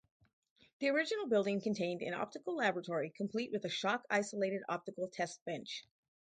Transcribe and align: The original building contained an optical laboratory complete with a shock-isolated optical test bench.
The 0.79 0.89
original 0.89 1.27
building 1.27 1.61
contained 1.61 2.01
an 2.01 2.15
optical 2.15 2.55
laboratory 2.55 3.11
complete 3.15 3.51
with 3.51 3.65
a 3.65 3.69
shock-isolated 3.69 4.63
optical 4.67 5.07
test 5.09 5.45
bench. 5.45 5.83